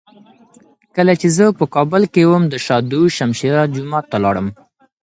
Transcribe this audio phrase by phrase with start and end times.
[0.95, 4.47] کله چي زه په کابل کي وم، د شاه دو شمشېره جومات ته لاړم.